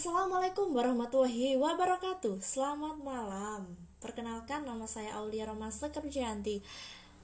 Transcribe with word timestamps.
Assalamualaikum 0.00 0.72
warahmatullahi 0.72 1.60
wabarakatuh. 1.60 2.40
Selamat 2.40 2.96
malam. 3.04 3.76
Perkenalkan 4.00 4.64
nama 4.64 4.88
saya 4.88 5.20
Aulia 5.20 5.44
Romase 5.44 5.92
Kerjayanti. 5.92 6.64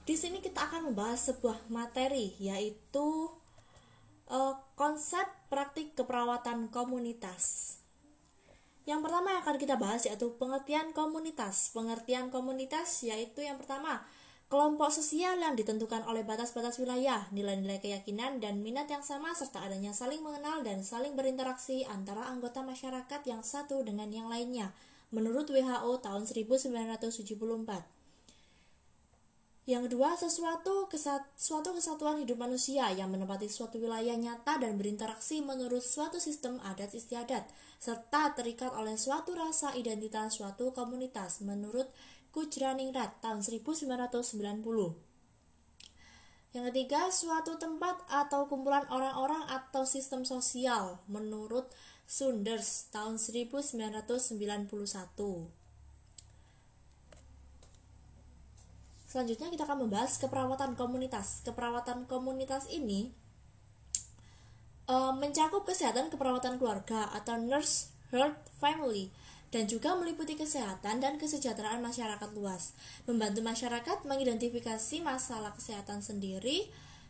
Di 0.05 0.13
sini 0.13 0.45
kita 0.45 0.69
akan 0.69 0.93
membahas 0.93 1.25
sebuah 1.33 1.73
materi 1.73 2.37
Yaitu 2.37 3.33
uh, 4.29 4.61
Konsep 4.77 5.25
praktik 5.49 5.97
keperawatan 5.97 6.69
komunitas. 6.69 7.41
Yang 8.85 9.09
pertama 9.09 9.33
yang 9.33 9.41
akan 9.41 9.57
kita 9.57 9.75
bahas 9.81 10.05
yaitu 10.05 10.37
pengertian 10.37 10.93
komunitas. 10.93 11.73
Pengertian 11.73 12.29
komunitas 12.29 13.01
yaitu 13.01 13.41
yang 13.41 13.57
pertama 13.57 14.05
Kelompok 14.47 14.95
sosial 14.95 15.43
yang 15.43 15.59
ditentukan 15.59 16.07
oleh 16.07 16.23
batas-batas 16.23 16.79
wilayah, 16.79 17.27
nilai-nilai 17.35 17.83
keyakinan, 17.83 18.39
dan 18.39 18.63
minat 18.63 18.87
yang 18.87 19.03
sama, 19.03 19.35
serta 19.35 19.59
adanya 19.59 19.91
saling 19.91 20.23
mengenal 20.23 20.63
dan 20.63 20.87
saling 20.87 21.19
berinteraksi 21.19 21.83
antara 21.83 22.31
anggota 22.31 22.63
masyarakat 22.63 23.27
yang 23.27 23.43
satu 23.43 23.83
dengan 23.83 24.07
yang 24.07 24.31
lainnya, 24.31 24.71
menurut 25.11 25.51
WHO 25.51 25.99
tahun 25.99 26.23
1974. 26.23 27.97
Yang 29.67 29.91
kedua, 29.91 30.15
sesuatu, 30.15 30.87
suatu 31.35 31.69
kesatuan 31.75 32.23
hidup 32.23 32.39
manusia 32.39 32.87
yang 32.95 33.11
menempati 33.11 33.51
suatu 33.51 33.83
wilayah 33.83 34.15
nyata 34.15 34.63
dan 34.63 34.79
berinteraksi 34.79 35.43
menurut 35.43 35.83
suatu 35.83 36.23
sistem 36.23 36.55
adat 36.63 36.95
istiadat, 36.95 37.51
serta 37.75 38.31
terikat 38.31 38.71
oleh 38.71 38.95
suatu 38.95 39.35
rasa 39.35 39.75
identitas 39.75 40.39
suatu 40.39 40.71
komunitas 40.71 41.43
menurut 41.43 41.91
Gujraningrat 42.37 43.17
tahun 43.25 43.41
1990. 43.41 43.97
Yang 46.53 46.63
ketiga, 46.69 47.09
suatu 47.09 47.57
tempat 47.57 47.97
atau 48.05 48.45
kumpulan 48.45 48.85
orang-orang 48.93 49.41
atau 49.49 49.89
sistem 49.89 50.21
sosial 50.21 51.01
menurut 51.09 51.65
Sunders 52.05 52.93
tahun 52.93 53.17
1991. 53.17 54.29
Selanjutnya 59.09 59.49
kita 59.49 59.65
akan 59.65 59.89
membahas 59.89 60.21
keperawatan 60.21 60.77
komunitas. 60.77 61.41
Keperawatan 61.41 62.05
komunitas 62.05 62.69
ini 62.69 63.09
e, 64.85 64.95
mencakup 65.17 65.65
kesehatan 65.65 66.13
keperawatan 66.13 66.61
keluarga 66.61 67.09
atau 67.17 67.41
nurse 67.41 67.89
health 68.13 68.39
family 68.61 69.09
dan 69.47 69.63
juga 69.65 69.95
meliputi 69.95 70.35
kesehatan 70.35 70.99
dan 70.99 71.15
kesejahteraan 71.15 71.79
masyarakat 71.79 72.29
luas, 72.35 72.75
membantu 73.07 73.39
masyarakat 73.39 74.03
mengidentifikasi 74.03 74.99
masalah 74.99 75.55
kesehatan 75.55 76.03
sendiri, 76.03 76.67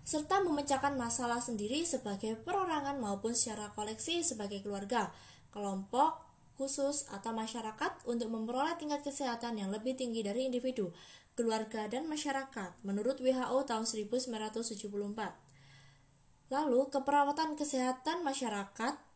serta 0.07 0.39
memecahkan 0.39 0.95
masalah 0.95 1.43
sendiri 1.43 1.83
sebagai 1.83 2.39
perorangan 2.39 3.01
maupun 3.01 3.35
secara 3.35 3.73
koleksi 3.73 4.23
sebagai 4.23 4.63
keluarga, 4.63 5.11
kelompok, 5.51 6.23
khusus, 6.55 7.05
atau 7.13 7.33
masyarakat 7.35 8.05
untuk 8.09 8.29
memperoleh 8.33 8.77
tingkat 8.81 9.03
kesehatan 9.05 9.59
yang 9.61 9.69
lebih 9.69 9.97
tinggi 9.97 10.23
dari 10.25 10.49
individu, 10.49 10.93
keluarga, 11.37 11.85
dan 11.85 12.09
masyarakat 12.09 12.81
menurut 12.81 13.21
WHO 13.21 13.65
tahun 13.67 13.85
1974. 13.85 14.63
Lalu, 16.47 16.79
keperawatan 16.87 17.59
kesehatan 17.59 18.23
masyarakat 18.23 19.06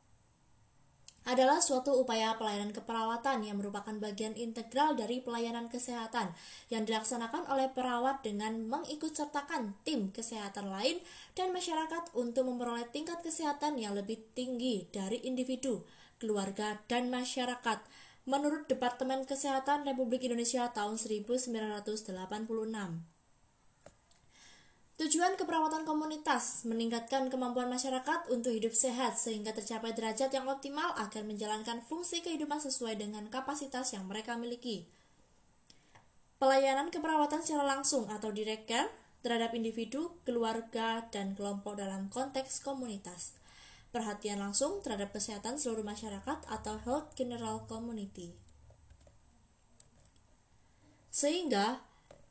adalah 1.22 1.62
suatu 1.62 2.02
upaya 2.02 2.34
pelayanan 2.34 2.74
keperawatan 2.74 3.46
yang 3.46 3.62
merupakan 3.62 3.94
bagian 4.02 4.34
integral 4.34 4.98
dari 4.98 5.22
pelayanan 5.22 5.70
kesehatan 5.70 6.34
yang 6.74 6.90
dilaksanakan 6.90 7.46
oleh 7.46 7.70
perawat 7.70 8.26
dengan 8.26 8.66
mengikutsertakan 8.66 9.78
tim 9.86 10.10
kesehatan 10.10 10.74
lain 10.74 10.98
dan 11.38 11.54
masyarakat 11.54 12.18
untuk 12.18 12.50
memperoleh 12.50 12.90
tingkat 12.90 13.22
kesehatan 13.22 13.78
yang 13.78 13.94
lebih 13.94 14.26
tinggi 14.34 14.90
dari 14.90 15.22
individu, 15.22 15.86
keluarga, 16.18 16.82
dan 16.90 17.14
masyarakat. 17.14 17.86
Menurut 18.26 18.70
Departemen 18.70 19.26
Kesehatan 19.26 19.86
Republik 19.86 20.26
Indonesia 20.26 20.70
tahun 20.74 20.98
1986. 20.98 23.21
Tujuan 25.02 25.34
keperawatan 25.34 25.82
komunitas 25.82 26.62
meningkatkan 26.62 27.34
kemampuan 27.34 27.66
masyarakat 27.74 28.30
untuk 28.30 28.54
hidup 28.54 28.70
sehat 28.70 29.18
sehingga 29.18 29.50
tercapai 29.50 29.98
derajat 29.98 30.30
yang 30.30 30.46
optimal 30.46 30.94
agar 30.94 31.26
menjalankan 31.26 31.82
fungsi 31.82 32.22
kehidupan 32.22 32.62
sesuai 32.62 33.02
dengan 33.02 33.26
kapasitas 33.26 33.98
yang 33.98 34.06
mereka 34.06 34.38
miliki. 34.38 34.86
Pelayanan 36.38 36.94
keperawatan 36.94 37.42
secara 37.42 37.66
langsung 37.66 38.14
atau 38.14 38.30
direct 38.30 38.70
care 38.70 38.94
terhadap 39.26 39.58
individu, 39.58 40.22
keluarga, 40.22 41.10
dan 41.10 41.34
kelompok 41.34 41.82
dalam 41.82 42.06
konteks 42.14 42.62
komunitas. 42.62 43.34
Perhatian 43.90 44.38
langsung 44.38 44.86
terhadap 44.86 45.18
kesehatan 45.18 45.58
seluruh 45.58 45.82
masyarakat 45.82 46.46
atau 46.46 46.78
health 46.86 47.18
general 47.18 47.66
community. 47.66 48.38
Sehingga 51.10 51.82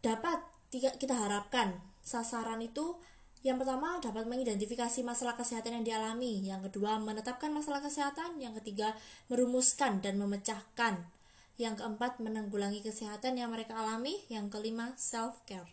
dapat 0.07 0.39
kita 0.71 1.19
harapkan 1.19 1.90
sasaran 2.01 2.61
itu 2.65 2.99
yang 3.41 3.57
pertama 3.57 3.97
dapat 4.05 4.29
mengidentifikasi 4.29 5.01
masalah 5.01 5.33
kesehatan 5.33 5.81
yang 5.81 5.85
dialami, 5.85 6.45
yang 6.45 6.61
kedua 6.61 7.01
menetapkan 7.01 7.49
masalah 7.49 7.81
kesehatan, 7.81 8.37
yang 8.37 8.53
ketiga 8.61 8.93
merumuskan 9.33 10.05
dan 10.05 10.21
memecahkan, 10.21 11.09
yang 11.57 11.73
keempat 11.73 12.21
menanggulangi 12.21 12.85
kesehatan 12.85 13.41
yang 13.41 13.49
mereka 13.49 13.81
alami, 13.81 14.21
yang 14.29 14.53
kelima 14.53 14.93
self 15.01 15.41
care. 15.49 15.73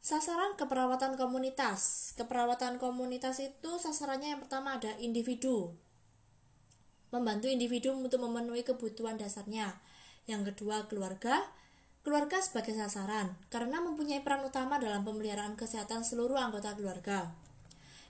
Sasaran 0.00 0.56
keperawatan 0.56 1.20
komunitas. 1.20 2.12
Keperawatan 2.16 2.80
komunitas 2.80 3.36
itu 3.44 3.76
sasarannya 3.76 4.32
yang 4.32 4.40
pertama 4.40 4.80
ada 4.80 4.96
individu. 4.96 5.76
Membantu 7.12 7.52
individu 7.52 7.92
untuk 7.92 8.24
memenuhi 8.24 8.64
kebutuhan 8.64 9.20
dasarnya. 9.20 9.76
Yang 10.24 10.56
kedua 10.56 10.88
keluarga, 10.88 11.44
Keluarga 12.00 12.40
sebagai 12.40 12.72
sasaran 12.72 13.36
karena 13.52 13.84
mempunyai 13.84 14.24
peran 14.24 14.40
utama 14.40 14.80
dalam 14.80 15.04
pemeliharaan 15.04 15.52
kesehatan 15.52 16.00
seluruh 16.00 16.40
anggota 16.40 16.72
keluarga. 16.72 17.36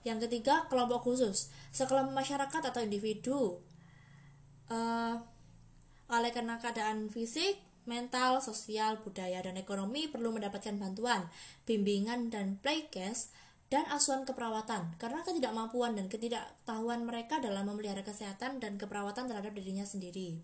Yang 0.06 0.30
ketiga, 0.30 0.70
kelompok 0.70 1.04
khusus, 1.04 1.50
sekelompok 1.74 2.14
masyarakat 2.14 2.62
atau 2.70 2.80
individu. 2.80 3.60
Uh, 4.70 5.18
oleh 6.06 6.30
karena 6.30 6.62
keadaan 6.62 7.10
fisik, 7.10 7.58
mental, 7.84 8.38
sosial, 8.38 9.02
budaya, 9.02 9.42
dan 9.42 9.58
ekonomi 9.58 10.06
perlu 10.06 10.30
mendapatkan 10.30 10.78
bantuan, 10.78 11.26
bimbingan, 11.66 12.30
dan 12.30 12.62
playcase 12.62 13.34
dan 13.70 13.86
asuhan 13.86 14.26
keperawatan 14.26 14.98
karena 14.98 15.22
ketidakmampuan 15.22 15.94
dan 15.94 16.10
ketidaktahuan 16.10 17.06
mereka 17.06 17.38
dalam 17.38 17.70
memelihara 17.70 18.02
kesehatan 18.02 18.58
dan 18.58 18.78
keperawatan 18.78 19.30
terhadap 19.30 19.54
dirinya 19.54 19.86
sendiri. 19.86 20.42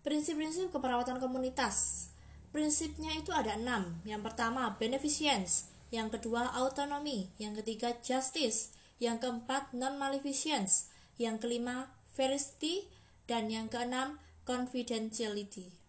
Prinsip-prinsip 0.00 0.72
keperawatan 0.72 1.20
komunitas. 1.20 2.08
Prinsipnya 2.50 3.12
itu 3.14 3.30
ada 3.30 3.54
enam. 3.54 4.00
Yang 4.02 4.32
pertama, 4.32 4.74
beneficence. 4.80 5.68
Yang 5.92 6.18
kedua, 6.18 6.50
autonomi. 6.56 7.28
Yang 7.36 7.62
ketiga, 7.62 7.94
justice. 8.00 8.72
Yang 8.96 9.28
keempat, 9.28 9.76
non-maleficence. 9.76 10.88
Yang 11.20 11.46
kelima, 11.46 11.92
veracity. 12.16 12.88
Dan 13.28 13.52
yang 13.52 13.68
keenam, 13.68 14.18
confidentiality. 14.48 15.80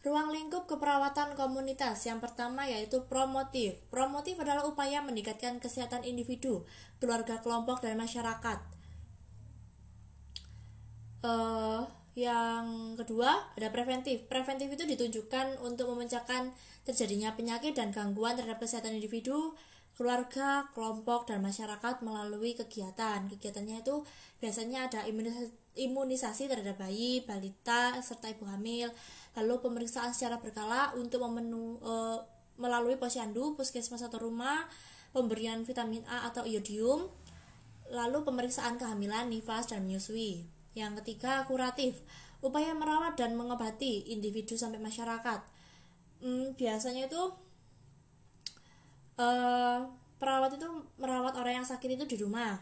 Ruang 0.00 0.32
lingkup 0.32 0.64
keperawatan 0.64 1.36
komunitas 1.36 2.08
yang 2.08 2.24
pertama 2.24 2.64
yaitu 2.64 3.04
promotif. 3.04 3.76
Promotif 3.92 4.40
adalah 4.40 4.64
upaya 4.64 5.04
meningkatkan 5.04 5.60
kesehatan 5.60 6.08
individu, 6.08 6.64
keluarga 7.04 7.36
kelompok, 7.44 7.84
dan 7.84 8.00
masyarakat. 8.00 8.64
Uh, 11.20 11.84
yang 12.18 12.98
kedua 12.98 13.54
ada 13.54 13.70
preventif. 13.70 14.26
Preventif 14.26 14.74
itu 14.74 14.84
ditujukan 14.86 15.62
untuk 15.62 15.94
memecahkan 15.94 16.50
terjadinya 16.82 17.38
penyakit 17.38 17.78
dan 17.78 17.94
gangguan 17.94 18.34
terhadap 18.34 18.58
kesehatan 18.58 18.98
individu, 18.98 19.54
keluarga, 19.94 20.66
kelompok, 20.74 21.30
dan 21.30 21.44
masyarakat 21.44 22.02
melalui 22.02 22.58
kegiatan. 22.58 23.30
Kegiatannya 23.30 23.84
itu 23.84 24.02
biasanya 24.42 24.90
ada 24.90 25.06
imunisasi, 25.06 25.52
imunisasi 25.78 26.50
terhadap 26.50 26.82
bayi, 26.82 27.22
balita, 27.22 27.94
serta 28.02 28.32
ibu 28.32 28.42
hamil, 28.48 28.90
lalu 29.38 29.54
pemeriksaan 29.62 30.10
secara 30.10 30.42
berkala 30.42 30.90
untuk 30.98 31.22
memenu, 31.30 31.78
e, 31.78 31.94
melalui 32.58 32.98
posyandu, 32.98 33.54
puskesmas 33.54 34.02
atau 34.02 34.18
rumah, 34.18 34.66
pemberian 35.14 35.62
vitamin 35.62 36.02
A 36.10 36.26
atau 36.32 36.42
iodium, 36.42 37.06
lalu 37.90 38.26
pemeriksaan 38.26 38.80
kehamilan, 38.82 39.30
nifas, 39.30 39.70
dan 39.70 39.86
menyusui. 39.86 40.59
Yang 40.74 41.02
ketiga, 41.02 41.44
kuratif. 41.46 42.00
Upaya 42.40 42.72
merawat 42.72 43.20
dan 43.20 43.36
mengobati 43.36 44.08
individu 44.08 44.56
sampai 44.56 44.80
masyarakat. 44.80 45.40
Hmm, 46.20 46.56
biasanya 46.56 47.08
itu 47.08 47.22
uh, 49.20 49.88
perawat 50.16 50.56
itu 50.56 50.68
merawat 50.96 51.36
orang 51.36 51.64
yang 51.64 51.68
sakit 51.68 51.96
itu 51.96 52.04
di 52.08 52.16
rumah. 52.20 52.60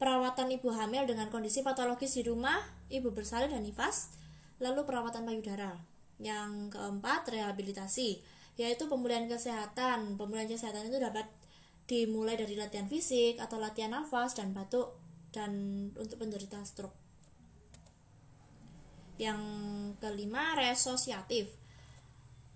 Perawatan 0.00 0.48
ibu 0.48 0.72
hamil 0.72 1.04
dengan 1.04 1.28
kondisi 1.28 1.60
patologis 1.60 2.16
di 2.16 2.24
rumah, 2.24 2.56
ibu 2.88 3.12
bersalin 3.12 3.52
dan 3.52 3.60
nifas, 3.60 4.16
lalu 4.56 4.88
perawatan 4.88 5.28
payudara. 5.28 5.76
Yang 6.16 6.72
keempat, 6.72 7.28
rehabilitasi, 7.28 8.24
yaitu 8.56 8.88
pemulihan 8.88 9.28
kesehatan. 9.28 10.16
Pemulihan 10.16 10.48
kesehatan 10.48 10.88
itu 10.88 10.96
dapat 10.96 11.28
dimulai 11.84 12.40
dari 12.40 12.56
latihan 12.56 12.88
fisik 12.88 13.36
atau 13.36 13.60
latihan 13.60 13.92
nafas 13.92 14.32
dan 14.38 14.56
batuk 14.56 14.96
dan 15.36 15.50
untuk 15.96 16.16
penderita 16.16 16.62
stroke. 16.64 17.09
Yang 19.20 19.40
kelima, 20.00 20.56
resosiatif. 20.56 21.60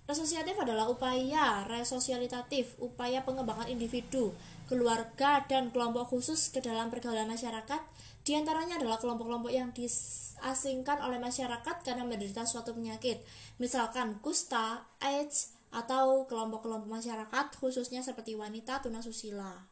Resosiatif 0.05 0.57
adalah 0.57 0.89
upaya 0.89 1.65
resosialitatif, 1.65 2.77
upaya 2.81 3.25
pengembangan 3.25 3.69
individu, 3.69 4.37
keluarga, 4.69 5.45
dan 5.49 5.73
kelompok 5.73 6.13
khusus 6.13 6.53
ke 6.53 6.61
dalam 6.65 6.89
pergaulan 6.89 7.29
masyarakat. 7.29 7.81
Di 8.25 8.33
antaranya 8.37 8.81
adalah 8.81 9.01
kelompok-kelompok 9.01 9.53
yang 9.53 9.73
diasingkan 9.77 11.05
oleh 11.05 11.21
masyarakat 11.21 11.85
karena 11.85 12.05
menderita 12.05 12.45
suatu 12.49 12.73
penyakit, 12.73 13.21
misalkan 13.61 14.21
kusta, 14.21 14.89
AIDS, 15.01 15.57
atau 15.75 16.25
kelompok-kelompok 16.31 16.87
masyarakat 16.87 17.47
khususnya 17.59 18.01
seperti 18.01 18.39
wanita 18.39 18.79
tunasusila, 18.81 19.67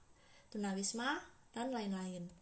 tunawisma, 0.50 1.23
dan 1.55 1.71
lain-lain. 1.71 2.42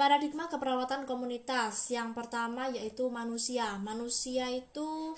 Paradigma 0.00 0.48
keperawatan 0.48 1.04
komunitas 1.04 1.92
yang 1.92 2.16
pertama 2.16 2.72
yaitu 2.72 3.04
manusia. 3.12 3.76
Manusia 3.84 4.48
itu 4.48 5.12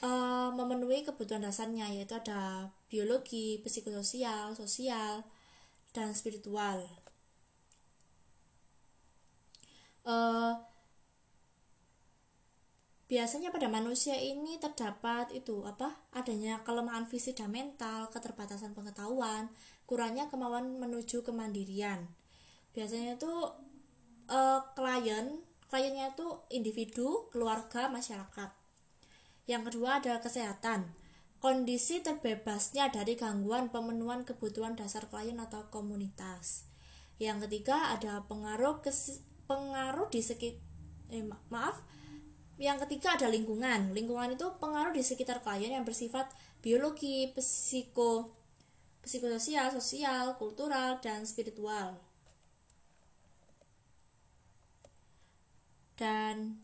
uh, 0.00 0.48
memenuhi 0.56 1.04
kebutuhan 1.04 1.44
dasarnya 1.44 1.92
yaitu 1.92 2.16
ada 2.16 2.72
biologi, 2.88 3.60
psikososial, 3.60 4.56
sosial, 4.56 5.20
dan 5.92 6.16
spiritual. 6.16 6.80
Uh, 10.00 10.56
biasanya 13.12 13.52
pada 13.52 13.68
manusia 13.68 14.16
ini 14.16 14.56
terdapat 14.56 15.28
itu 15.36 15.60
apa 15.68 16.08
adanya 16.16 16.64
kelemahan 16.64 17.04
fisik 17.04 17.36
dan 17.36 17.52
mental 17.52 18.08
keterbatasan 18.08 18.72
pengetahuan 18.72 19.52
kurangnya 19.84 20.32
kemauan 20.32 20.80
menuju 20.80 21.20
kemandirian 21.20 22.08
biasanya 22.72 23.20
itu 23.20 23.32
uh, 24.32 24.64
klien 24.72 25.44
kliennya 25.68 26.16
itu 26.16 26.40
individu 26.48 27.28
keluarga 27.28 27.92
masyarakat 27.92 28.50
yang 29.44 29.68
kedua 29.68 30.00
adalah 30.00 30.24
kesehatan 30.24 30.96
kondisi 31.36 32.00
terbebasnya 32.00 32.88
dari 32.88 33.12
gangguan 33.20 33.68
pemenuhan 33.68 34.24
kebutuhan 34.24 34.72
dasar 34.72 35.12
klien 35.12 35.36
atau 35.36 35.68
komunitas 35.68 36.64
yang 37.20 37.44
ketiga 37.44 37.92
ada 37.92 38.24
pengaruh 38.24 38.80
pengaruh 39.44 40.08
di 40.08 40.24
sekitar 40.24 40.58
eh, 41.12 41.28
maaf 41.52 41.84
yang 42.62 42.78
ketiga 42.86 43.18
ada 43.18 43.26
lingkungan. 43.26 43.90
Lingkungan 43.90 44.38
itu 44.38 44.46
pengaruh 44.62 44.94
di 44.94 45.02
sekitar 45.02 45.42
klien 45.42 45.74
yang 45.74 45.82
bersifat 45.82 46.30
biologi, 46.62 47.26
psiko, 47.34 48.38
psikososial, 49.02 49.74
sosial, 49.74 50.38
kultural, 50.38 51.02
dan 51.02 51.26
spiritual. 51.26 51.98
Dan 56.02 56.58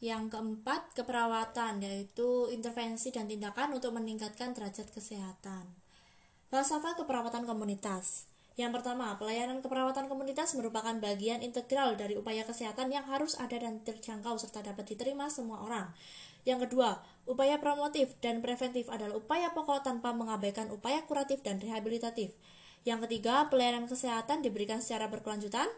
yang 0.00 0.32
keempat, 0.32 0.96
keperawatan, 0.96 1.84
yaitu 1.84 2.48
intervensi 2.48 3.12
dan 3.12 3.28
tindakan 3.28 3.76
untuk 3.76 3.92
meningkatkan 3.92 4.56
derajat 4.56 4.88
kesehatan. 4.88 5.68
Falsafah 6.48 6.96
keperawatan 6.96 7.44
komunitas. 7.44 8.24
Yang 8.56 8.80
pertama, 8.80 9.12
pelayanan 9.20 9.60
keperawatan 9.60 10.08
komunitas 10.08 10.56
merupakan 10.56 10.96
bagian 10.96 11.44
integral 11.44 12.00
dari 12.00 12.16
upaya 12.16 12.48
kesehatan 12.48 12.88
yang 12.88 13.04
harus 13.04 13.36
ada 13.36 13.60
dan 13.60 13.84
terjangkau 13.84 14.40
serta 14.40 14.64
dapat 14.64 14.88
diterima 14.88 15.28
semua 15.28 15.60
orang. 15.60 15.92
Yang 16.48 16.68
kedua, 16.68 17.04
upaya 17.28 17.60
promotif 17.60 18.16
dan 18.24 18.40
preventif 18.40 18.88
adalah 18.88 19.20
upaya 19.20 19.52
pokok 19.52 19.84
tanpa 19.84 20.16
mengabaikan 20.16 20.72
upaya 20.72 21.04
kuratif 21.04 21.44
dan 21.44 21.60
rehabilitatif. 21.60 22.32
Yang 22.88 23.04
ketiga, 23.08 23.52
pelayanan 23.52 23.84
kesehatan 23.84 24.40
diberikan 24.40 24.80
secara 24.80 25.12
berkelanjutan. 25.12 25.68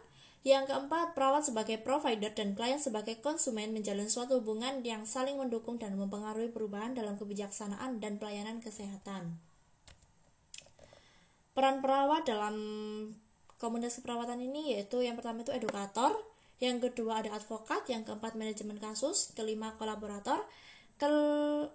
Yang 0.42 0.74
keempat, 0.74 1.14
perawat 1.14 1.46
sebagai 1.46 1.78
provider 1.78 2.34
dan 2.34 2.58
klien 2.58 2.82
sebagai 2.82 3.22
konsumen 3.22 3.70
menjalin 3.70 4.10
suatu 4.10 4.42
hubungan 4.42 4.82
yang 4.82 5.06
saling 5.06 5.38
mendukung 5.38 5.78
dan 5.78 5.94
mempengaruhi 5.94 6.50
perubahan 6.50 6.98
dalam 6.98 7.14
kebijaksanaan 7.14 8.02
dan 8.02 8.18
pelayanan 8.18 8.58
kesehatan. 8.58 9.38
Peran 11.54 11.78
perawat 11.78 12.26
dalam 12.26 12.56
komunitas 13.62 14.02
keperawatan 14.02 14.42
ini 14.42 14.74
yaitu 14.74 14.98
yang 15.06 15.14
pertama 15.14 15.46
itu 15.46 15.54
edukator, 15.54 16.10
yang 16.58 16.82
kedua 16.82 17.22
ada 17.22 17.30
advokat, 17.38 17.86
yang 17.86 18.02
keempat 18.02 18.34
manajemen 18.34 18.82
kasus, 18.82 19.30
kelima 19.38 19.78
kolaborator, 19.78 20.42
kel 20.98 21.70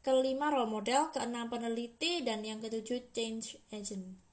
kelima 0.00 0.50
role 0.50 0.66
model, 0.66 1.12
keenam 1.14 1.46
peneliti, 1.46 2.24
dan 2.26 2.40
yang 2.42 2.58
ketujuh 2.58 3.12
change 3.14 3.60
agent. 3.70 4.29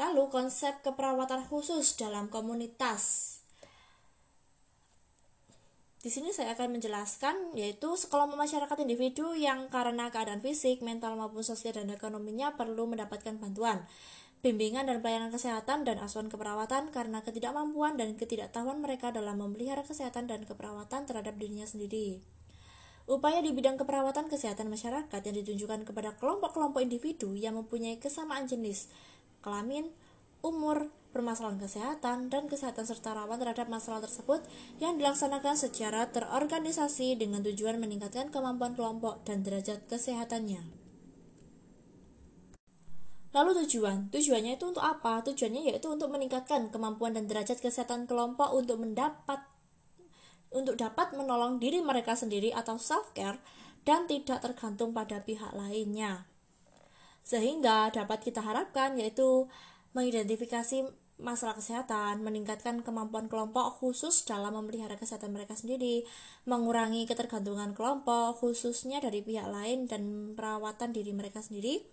Lalu 0.00 0.32
konsep 0.32 0.80
keperawatan 0.80 1.44
khusus 1.44 1.92
dalam 2.00 2.32
komunitas. 2.32 3.36
Di 6.00 6.08
sini 6.08 6.32
saya 6.32 6.56
akan 6.56 6.80
menjelaskan 6.80 7.52
yaitu 7.52 7.92
sekelompok 7.92 8.40
masyarakat 8.40 8.80
individu 8.80 9.36
yang 9.36 9.68
karena 9.68 10.08
keadaan 10.08 10.40
fisik, 10.40 10.80
mental 10.80 11.20
maupun 11.20 11.44
sosial 11.44 11.76
dan 11.76 11.92
ekonominya 11.92 12.56
perlu 12.56 12.88
mendapatkan 12.88 13.36
bantuan, 13.36 13.84
bimbingan 14.40 14.88
dan 14.88 15.04
pelayanan 15.04 15.28
kesehatan 15.28 15.84
dan 15.84 16.00
asuhan 16.00 16.32
keperawatan 16.32 16.88
karena 16.88 17.20
ketidakmampuan 17.20 18.00
dan 18.00 18.16
ketidaktahuan 18.16 18.80
mereka 18.80 19.12
dalam 19.12 19.36
memelihara 19.36 19.84
kesehatan 19.84 20.24
dan 20.24 20.48
keperawatan 20.48 21.04
terhadap 21.04 21.36
dirinya 21.36 21.68
sendiri. 21.68 22.24
Upaya 23.04 23.44
di 23.44 23.52
bidang 23.52 23.76
keperawatan 23.76 24.32
kesehatan 24.32 24.72
masyarakat 24.72 25.20
yang 25.20 25.36
ditunjukkan 25.44 25.84
kepada 25.84 26.16
kelompok-kelompok 26.16 26.80
individu 26.80 27.36
yang 27.36 27.60
mempunyai 27.60 28.00
kesamaan 28.00 28.48
jenis, 28.48 28.88
kelamin, 29.40 29.92
umur, 30.40 30.92
permasalahan 31.10 31.58
kesehatan, 31.58 32.30
dan 32.30 32.46
kesehatan 32.46 32.86
serta 32.86 33.12
rawan 33.12 33.42
terhadap 33.42 33.66
masalah 33.66 34.00
tersebut 34.00 34.46
yang 34.78 34.96
dilaksanakan 34.96 35.58
secara 35.58 36.08
terorganisasi 36.08 37.18
dengan 37.18 37.42
tujuan 37.42 37.82
meningkatkan 37.82 38.30
kemampuan 38.30 38.78
kelompok 38.78 39.26
dan 39.26 39.42
derajat 39.42 39.84
kesehatannya. 39.90 40.80
Lalu 43.30 43.62
tujuan, 43.62 44.10
tujuannya 44.10 44.58
itu 44.58 44.64
untuk 44.66 44.82
apa? 44.82 45.22
Tujuannya 45.22 45.70
yaitu 45.70 45.86
untuk 45.86 46.10
meningkatkan 46.10 46.66
kemampuan 46.74 47.14
dan 47.14 47.30
derajat 47.30 47.62
kesehatan 47.62 48.10
kelompok 48.10 48.50
untuk 48.50 48.82
mendapat 48.82 49.46
untuk 50.50 50.74
dapat 50.74 51.14
menolong 51.14 51.62
diri 51.62 51.78
mereka 51.78 52.18
sendiri 52.18 52.50
atau 52.50 52.74
self 52.74 53.14
care 53.14 53.38
dan 53.86 54.10
tidak 54.10 54.42
tergantung 54.42 54.90
pada 54.90 55.22
pihak 55.22 55.54
lainnya. 55.54 56.29
Sehingga 57.20 57.92
dapat 57.92 58.24
kita 58.24 58.42
harapkan 58.42 58.96
yaitu 58.96 59.46
mengidentifikasi 59.94 60.86
masalah 61.20 61.54
kesehatan, 61.54 62.24
meningkatkan 62.24 62.80
kemampuan 62.80 63.28
kelompok 63.28 63.76
khusus 63.76 64.24
dalam 64.24 64.56
memelihara 64.56 64.96
kesehatan 64.96 65.36
mereka 65.36 65.54
sendiri, 65.54 66.08
mengurangi 66.48 67.04
ketergantungan 67.04 67.76
kelompok 67.76 68.40
khususnya 68.40 68.98
dari 69.04 69.20
pihak 69.20 69.46
lain 69.46 69.84
dan 69.86 70.34
perawatan 70.34 70.96
diri 70.96 71.12
mereka 71.12 71.44
sendiri, 71.44 71.84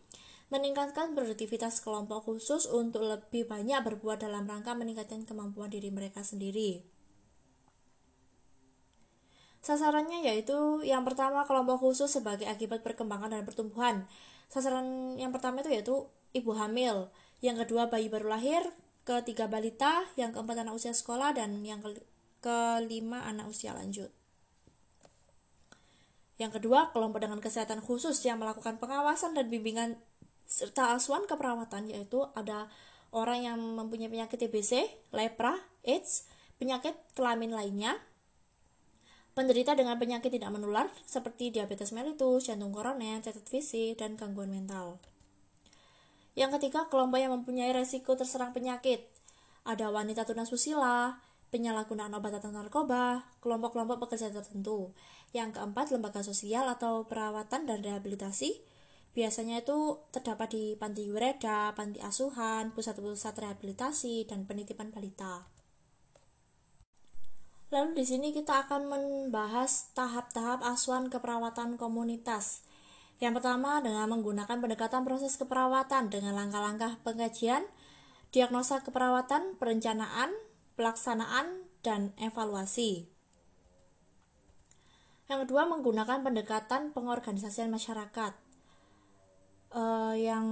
meningkatkan 0.48 1.12
produktivitas 1.12 1.84
kelompok 1.84 2.24
khusus 2.24 2.66
untuk 2.72 3.04
lebih 3.04 3.46
banyak 3.52 3.84
berbuat 3.84 4.24
dalam 4.24 4.48
rangka 4.48 4.72
meningkatkan 4.74 5.28
kemampuan 5.28 5.68
diri 5.68 5.92
mereka 5.92 6.24
sendiri. 6.24 6.88
Sasarannya 9.60 10.24
yaitu 10.24 10.80
yang 10.88 11.04
pertama 11.04 11.44
kelompok 11.44 11.84
khusus 11.84 12.08
sebagai 12.08 12.48
akibat 12.48 12.88
perkembangan 12.88 13.36
dan 13.36 13.44
pertumbuhan. 13.44 14.08
Sasaran 14.48 15.20
yang 15.20 15.36
pertama 15.36 15.60
itu 15.62 15.70
yaitu 15.72 15.96
ibu 16.32 16.56
hamil, 16.56 17.12
yang 17.44 17.60
kedua 17.60 17.92
bayi 17.92 18.08
baru 18.08 18.32
lahir, 18.32 18.64
ketiga 19.04 19.48
balita, 19.48 20.08
yang 20.20 20.36
keempat 20.36 20.64
anak 20.64 20.76
usia 20.76 20.92
sekolah, 20.92 21.36
dan 21.36 21.64
yang 21.64 21.84
ke 21.84 21.92
kelima 22.40 23.26
anak 23.28 23.50
usia 23.52 23.76
lanjut. 23.76 24.12
Yang 26.38 26.62
kedua, 26.62 26.94
kelompok 26.94 27.26
dengan 27.26 27.42
kesehatan 27.42 27.82
khusus 27.82 28.22
yang 28.22 28.38
melakukan 28.38 28.78
pengawasan 28.78 29.34
dan 29.34 29.50
bimbingan 29.50 29.98
serta 30.48 30.96
asuhan 30.96 31.28
keperawatan 31.28 31.92
yaitu 31.92 32.24
ada 32.38 32.72
orang 33.12 33.44
yang 33.44 33.60
mempunyai 33.60 34.08
penyakit 34.08 34.38
TBC, 34.38 34.86
lepra, 35.12 35.58
AIDS, 35.82 36.30
penyakit 36.62 36.94
kelamin 37.18 37.52
lainnya, 37.52 37.98
penderita 39.38 39.78
dengan 39.78 40.02
penyakit 40.02 40.34
tidak 40.34 40.50
menular 40.50 40.90
seperti 41.06 41.54
diabetes 41.54 41.94
mellitus, 41.94 42.50
jantung 42.50 42.74
koroner, 42.74 43.22
cacat 43.22 43.46
fisik, 43.46 44.02
dan 44.02 44.18
gangguan 44.18 44.50
mental. 44.50 44.98
Yang 46.34 46.58
ketiga, 46.58 46.90
kelompok 46.90 47.22
yang 47.22 47.30
mempunyai 47.38 47.70
resiko 47.70 48.18
terserang 48.18 48.50
penyakit. 48.58 49.06
Ada 49.62 49.94
wanita 49.94 50.26
tunasusila, 50.26 51.22
penyalahgunaan 51.54 52.18
obat 52.18 52.42
atau 52.42 52.50
narkoba, 52.50 53.30
kelompok-kelompok 53.46 54.10
pekerja 54.10 54.34
tertentu. 54.34 54.90
Yang 55.38 55.62
keempat, 55.62 55.94
lembaga 55.94 56.26
sosial 56.26 56.66
atau 56.66 57.06
perawatan 57.06 57.70
dan 57.70 57.86
rehabilitasi. 57.86 58.58
Biasanya 59.14 59.62
itu 59.62 60.02
terdapat 60.10 60.50
di 60.54 60.74
panti 60.82 61.14
wireda, 61.14 61.78
panti 61.78 62.02
asuhan, 62.02 62.74
pusat-pusat 62.74 63.38
rehabilitasi, 63.38 64.26
dan 64.26 64.50
penitipan 64.50 64.90
balita. 64.90 65.57
Lalu 67.68 68.00
di 68.00 68.06
sini 68.08 68.32
kita 68.32 68.64
akan 68.64 68.88
membahas 68.88 69.92
tahap-tahap 69.92 70.64
asuhan 70.64 71.12
keperawatan 71.12 71.76
komunitas. 71.76 72.64
Yang 73.20 73.44
pertama 73.44 73.84
dengan 73.84 74.08
menggunakan 74.08 74.64
pendekatan 74.64 75.04
proses 75.04 75.36
keperawatan 75.36 76.08
dengan 76.08 76.32
langkah-langkah 76.38 76.96
pengkajian, 77.04 77.68
diagnosa 78.32 78.80
keperawatan, 78.88 79.60
perencanaan, 79.60 80.32
pelaksanaan, 80.80 81.68
dan 81.84 82.16
evaluasi. 82.16 83.12
Yang 85.28 85.40
kedua 85.48 85.68
menggunakan 85.68 86.24
pendekatan 86.24 86.96
pengorganisasian 86.96 87.68
masyarakat. 87.68 88.32
Uh, 89.68 90.16
yang 90.16 90.48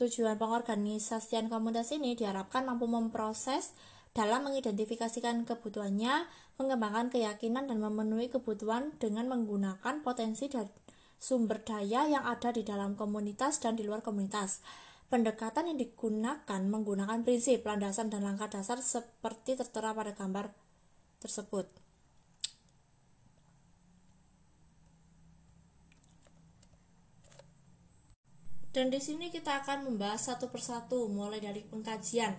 tujuan 0.00 0.40
pengorganisasian 0.40 1.52
komunitas 1.52 1.92
ini 1.92 2.16
diharapkan 2.16 2.64
mampu 2.64 2.88
memproses 2.88 3.76
dalam 4.14 4.46
mengidentifikasikan 4.46 5.42
kebutuhannya, 5.42 6.30
mengembangkan 6.54 7.10
keyakinan 7.10 7.66
dan 7.66 7.82
memenuhi 7.82 8.30
kebutuhan 8.30 8.94
dengan 9.02 9.26
menggunakan 9.26 10.06
potensi 10.06 10.46
dan 10.46 10.70
sumber 11.18 11.66
daya 11.66 12.06
yang 12.06 12.22
ada 12.22 12.54
di 12.54 12.62
dalam 12.62 12.94
komunitas 12.94 13.58
dan 13.58 13.74
di 13.74 13.82
luar 13.82 14.06
komunitas. 14.06 14.62
Pendekatan 15.10 15.74
yang 15.74 15.78
digunakan 15.82 16.62
menggunakan 16.62 17.26
prinsip, 17.26 17.66
landasan, 17.66 18.06
dan 18.06 18.22
langkah 18.22 18.46
dasar 18.46 18.78
seperti 18.78 19.58
tertera 19.58 19.90
pada 19.90 20.14
gambar 20.14 20.54
tersebut. 21.18 21.66
Dan 28.74 28.90
di 28.90 28.98
sini 28.98 29.30
kita 29.30 29.62
akan 29.62 29.86
membahas 29.86 30.34
satu 30.34 30.50
persatu 30.50 31.06
mulai 31.06 31.38
dari 31.38 31.62
pengkajian 31.62 32.34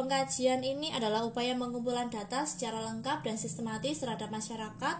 Pengkajian 0.00 0.64
ini 0.64 0.88
adalah 0.96 1.28
upaya 1.28 1.52
pengumpulan 1.52 2.08
data 2.08 2.48
secara 2.48 2.80
lengkap 2.88 3.20
dan 3.20 3.36
sistematis 3.36 4.00
terhadap 4.00 4.32
masyarakat 4.32 4.96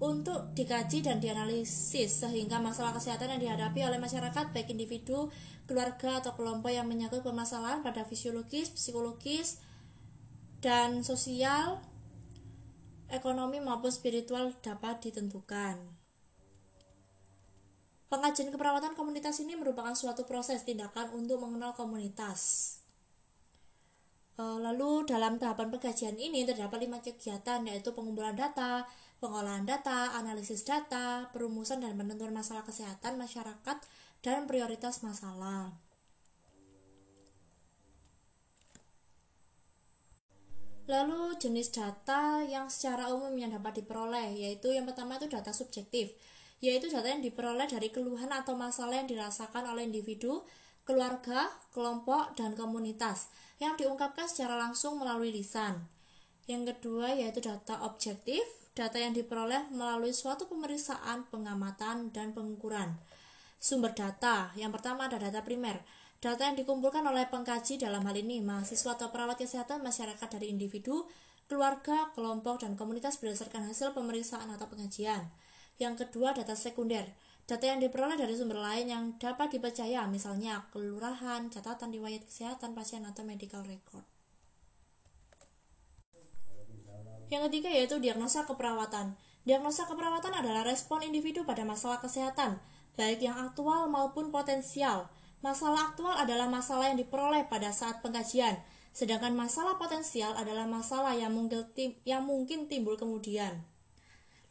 untuk 0.00 0.56
dikaji 0.56 1.04
dan 1.04 1.20
dianalisis 1.20 2.24
sehingga 2.24 2.56
masalah 2.56 2.96
kesehatan 2.96 3.36
yang 3.36 3.40
dihadapi 3.44 3.84
oleh 3.84 4.00
masyarakat 4.00 4.56
baik 4.56 4.72
individu, 4.72 5.28
keluarga 5.68 6.24
atau 6.24 6.32
kelompok 6.32 6.72
yang 6.72 6.88
menyangkut 6.88 7.20
permasalahan 7.20 7.84
pada 7.84 8.08
fisiologis, 8.08 8.72
psikologis, 8.72 9.60
dan 10.64 11.04
sosial, 11.04 11.84
ekonomi 13.12 13.60
maupun 13.60 13.92
spiritual 13.92 14.56
dapat 14.64 15.12
ditentukan. 15.12 15.76
Pengajian 18.08 18.48
keperawatan 18.48 18.96
komunitas 18.96 19.44
ini 19.44 19.60
merupakan 19.60 19.92
suatu 19.92 20.24
proses 20.24 20.64
tindakan 20.64 21.12
untuk 21.20 21.36
mengenal 21.36 21.76
komunitas. 21.76 22.80
Eh, 24.32 24.58
lalu 24.64 25.04
dalam 25.04 25.36
tahapan 25.36 25.68
pengkajian 25.68 26.16
ini 26.16 26.48
terdapat 26.48 26.88
lima 26.88 27.04
kegiatan 27.04 27.60
yaitu 27.68 27.92
pengumpulan 27.92 28.32
data, 28.32 28.88
pengolahan 29.20 29.68
data, 29.68 30.16
analisis 30.16 30.64
data, 30.64 31.28
perumusan 31.36 31.84
dan 31.84 31.92
penentuan 32.00 32.32
masalah 32.32 32.64
kesehatan 32.64 33.20
masyarakat 33.20 33.76
dan 34.24 34.48
prioritas 34.48 35.04
masalah. 35.04 35.76
Lalu 40.88 41.36
jenis 41.36 41.68
data 41.68 42.40
yang 42.42 42.72
secara 42.72 43.12
umum 43.12 43.36
yang 43.36 43.52
dapat 43.52 43.84
diperoleh 43.84 44.32
yaitu 44.32 44.72
yang 44.72 44.88
pertama 44.88 45.20
itu 45.20 45.28
data 45.28 45.52
subjektif 45.52 46.16
yaitu 46.64 46.88
data 46.88 47.06
yang 47.06 47.20
diperoleh 47.20 47.68
dari 47.68 47.92
keluhan 47.92 48.32
atau 48.32 48.56
masalah 48.56 48.98
yang 48.98 49.08
dirasakan 49.10 49.68
oleh 49.68 49.86
individu 49.86 50.42
keluarga, 50.82 51.50
kelompok, 51.70 52.34
dan 52.34 52.58
komunitas 52.58 53.30
yang 53.62 53.78
diungkapkan 53.78 54.26
secara 54.26 54.58
langsung 54.58 54.98
melalui 54.98 55.30
lisan. 55.30 55.86
Yang 56.50 56.74
kedua 56.74 57.14
yaitu 57.14 57.38
data 57.38 57.86
objektif, 57.86 58.42
data 58.74 58.98
yang 58.98 59.14
diperoleh 59.14 59.70
melalui 59.70 60.10
suatu 60.10 60.50
pemeriksaan, 60.50 61.30
pengamatan, 61.30 62.10
dan 62.10 62.34
pengukuran. 62.34 62.98
Sumber 63.62 63.94
data, 63.94 64.50
yang 64.58 64.74
pertama 64.74 65.06
ada 65.06 65.22
data 65.22 65.46
primer, 65.46 65.86
data 66.18 66.42
yang 66.50 66.58
dikumpulkan 66.58 67.06
oleh 67.06 67.30
pengkaji 67.30 67.78
dalam 67.78 68.02
hal 68.02 68.18
ini 68.18 68.42
mahasiswa 68.42 68.98
atau 68.98 69.14
perawat 69.14 69.38
kesehatan 69.38 69.86
masyarakat 69.86 70.26
dari 70.26 70.50
individu, 70.50 71.06
keluarga, 71.46 72.10
kelompok, 72.18 72.66
dan 72.66 72.74
komunitas 72.74 73.22
berdasarkan 73.22 73.70
hasil 73.70 73.94
pemeriksaan 73.94 74.50
atau 74.50 74.66
pengajian. 74.66 75.30
Yang 75.78 76.06
kedua 76.06 76.34
data 76.34 76.58
sekunder, 76.58 77.06
Data 77.52 77.68
yang 77.68 77.84
diperoleh 77.84 78.16
dari 78.16 78.32
sumber 78.32 78.64
lain 78.64 78.88
yang 78.88 79.04
dapat 79.20 79.52
dipercaya, 79.52 80.08
misalnya 80.08 80.64
kelurahan, 80.72 81.52
catatan 81.52 81.92
riwayat 81.92 82.24
kesehatan 82.24 82.72
pasien 82.72 83.04
atau 83.04 83.28
medical 83.28 83.60
record. 83.68 84.08
Yang 87.28 87.52
ketiga 87.52 87.68
yaitu 87.68 88.00
diagnosa 88.00 88.48
keperawatan. 88.48 89.20
Diagnosa 89.44 89.84
keperawatan 89.84 90.32
adalah 90.32 90.64
respon 90.64 91.04
individu 91.04 91.44
pada 91.44 91.60
masalah 91.68 92.00
kesehatan, 92.00 92.56
baik 92.96 93.20
yang 93.20 93.36
aktual 93.36 93.84
maupun 93.92 94.32
potensial. 94.32 95.12
Masalah 95.44 95.92
aktual 95.92 96.16
adalah 96.16 96.48
masalah 96.48 96.88
yang 96.88 96.96
diperoleh 97.04 97.52
pada 97.52 97.68
saat 97.68 98.00
pengkajian, 98.00 98.64
sedangkan 98.96 99.36
masalah 99.36 99.76
potensial 99.76 100.32
adalah 100.40 100.64
masalah 100.64 101.12
yang 101.12 101.36
mungkin, 101.36 101.68
yang 102.08 102.24
mungkin 102.24 102.64
timbul 102.64 102.96
kemudian. 102.96 103.60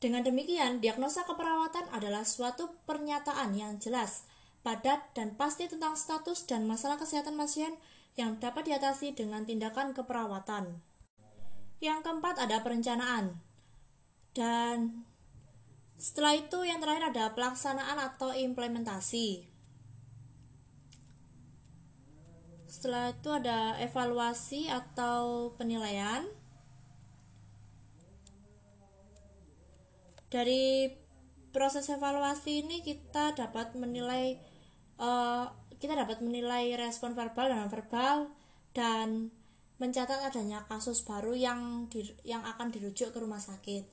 Dengan 0.01 0.25
demikian, 0.25 0.81
diagnosa 0.81 1.29
keperawatan 1.29 1.93
adalah 1.93 2.25
suatu 2.25 2.73
pernyataan 2.89 3.53
yang 3.53 3.77
jelas, 3.77 4.25
padat, 4.65 5.13
dan 5.13 5.37
pasti 5.37 5.69
tentang 5.69 5.93
status 5.93 6.49
dan 6.49 6.65
masalah 6.65 6.97
kesehatan 6.97 7.37
pasien 7.37 7.77
yang 8.17 8.41
dapat 8.41 8.65
diatasi 8.65 9.13
dengan 9.13 9.45
tindakan 9.45 9.93
keperawatan. 9.93 10.81
Yang 11.77 11.99
keempat 12.01 12.41
ada 12.41 12.65
perencanaan. 12.65 13.45
Dan 14.33 15.05
setelah 16.01 16.33
itu 16.33 16.65
yang 16.65 16.81
terakhir 16.81 17.13
ada 17.13 17.37
pelaksanaan 17.37 18.01
atau 18.01 18.33
implementasi. 18.33 19.45
Setelah 22.65 23.13
itu 23.13 23.29
ada 23.29 23.77
evaluasi 23.77 24.65
atau 24.65 25.53
penilaian. 25.61 26.25
Dari 30.31 30.87
proses 31.51 31.91
evaluasi 31.91 32.63
ini 32.63 32.79
kita 32.79 33.35
dapat 33.35 33.75
menilai 33.75 34.39
uh, 34.97 35.51
kita 35.77 35.99
dapat 35.99 36.23
menilai 36.23 36.71
respon 36.79 37.11
verbal 37.11 37.51
dan 37.51 37.67
verbal 37.67 38.31
dan 38.71 39.35
mencatat 39.81 40.23
adanya 40.23 40.63
kasus 40.69 41.03
baru 41.03 41.35
yang 41.35 41.91
di, 41.91 42.07
yang 42.23 42.45
akan 42.47 42.71
dirujuk 42.71 43.11
ke 43.11 43.17
rumah 43.19 43.41
sakit. 43.43 43.83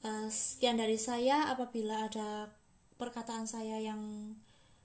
Uh, 0.00 0.30
sekian 0.32 0.80
dari 0.80 0.96
saya 0.96 1.52
apabila 1.52 2.08
ada 2.08 2.48
perkataan 2.96 3.44
saya 3.44 3.82
yang 3.82 4.32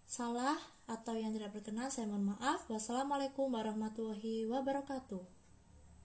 salah 0.10 0.58
atau 0.90 1.14
yang 1.14 1.32
tidak 1.32 1.54
berkenan 1.54 1.94
saya 1.94 2.10
mohon 2.10 2.36
maaf. 2.36 2.66
Wassalamualaikum 2.68 3.54
warahmatullahi 3.54 4.50
wabarakatuh. 4.50 5.39